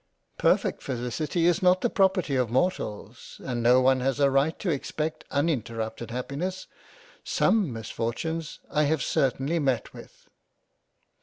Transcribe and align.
"Perfect 0.49 0.81
Felicity 0.81 1.45
is 1.45 1.61
not 1.61 1.81
the 1.81 1.87
property 1.91 2.35
of 2.35 2.49
Mortals, 2.49 3.39
and 3.43 3.61
no 3.61 3.79
one 3.81 3.99
has 3.99 4.19
a 4.19 4.31
right 4.31 4.57
to 4.57 4.71
expect 4.71 5.25
uninterrupted 5.29 6.09
Happiness.— 6.09 6.65
Some 7.23 7.71
Misfortunes 7.71 8.57
I 8.71 8.85
have 8.85 9.03
certainly 9.03 9.59
met 9.59 9.93
with." 9.93 10.27